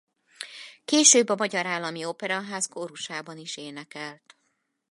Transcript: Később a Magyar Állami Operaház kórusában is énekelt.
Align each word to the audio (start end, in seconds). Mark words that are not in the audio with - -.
Később 0.85 1.29
a 1.29 1.35
Magyar 1.35 1.65
Állami 1.65 2.05
Operaház 2.05 2.65
kórusában 2.67 3.37
is 3.37 3.57
énekelt. 3.57 4.37